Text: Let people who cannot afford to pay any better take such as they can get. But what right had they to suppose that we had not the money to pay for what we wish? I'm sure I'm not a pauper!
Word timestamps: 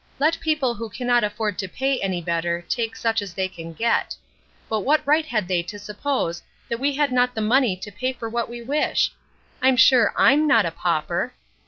Let 0.17 0.39
people 0.39 0.73
who 0.73 0.89
cannot 0.89 1.23
afford 1.23 1.59
to 1.59 1.67
pay 1.67 1.99
any 1.99 2.23
better 2.23 2.63
take 2.63 2.95
such 2.95 3.21
as 3.21 3.35
they 3.35 3.47
can 3.47 3.71
get. 3.71 4.15
But 4.67 4.79
what 4.79 5.05
right 5.05 5.27
had 5.27 5.47
they 5.47 5.61
to 5.61 5.77
suppose 5.77 6.41
that 6.69 6.79
we 6.79 6.95
had 6.95 7.11
not 7.11 7.35
the 7.35 7.41
money 7.41 7.75
to 7.77 7.91
pay 7.91 8.11
for 8.11 8.27
what 8.27 8.49
we 8.49 8.63
wish? 8.63 9.11
I'm 9.61 9.77
sure 9.77 10.11
I'm 10.17 10.47
not 10.47 10.65
a 10.65 10.71
pauper! 10.71 11.35